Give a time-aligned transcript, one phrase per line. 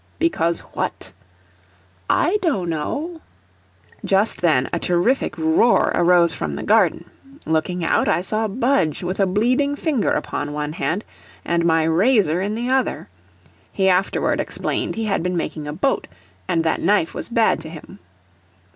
[0.17, 1.11] "Because what?"
[2.09, 3.21] "I doe know."
[4.03, 7.05] Just then a terrific roar arose from the garden.
[7.45, 11.05] Looking out, I saw Budge with a bleeding finger upon one hand,
[11.45, 13.09] and my razor in the other;
[13.71, 16.07] he afterward explained he had been making a boat,
[16.47, 17.99] and that knife was bad to him.